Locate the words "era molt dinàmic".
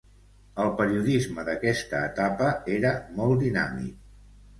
2.77-4.01